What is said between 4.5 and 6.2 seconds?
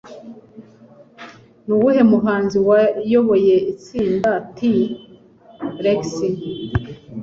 T-Rex?